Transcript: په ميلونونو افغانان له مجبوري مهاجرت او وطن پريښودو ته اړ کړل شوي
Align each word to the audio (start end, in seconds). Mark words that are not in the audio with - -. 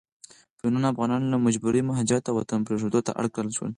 په 0.57 0.61
ميلونونو 0.63 0.91
افغانان 0.93 1.21
له 1.31 1.37
مجبوري 1.45 1.81
مهاجرت 1.89 2.23
او 2.27 2.35
وطن 2.39 2.59
پريښودو 2.67 2.99
ته 3.05 3.11
اړ 3.19 3.25
کړل 3.35 3.51
شوي 3.57 3.69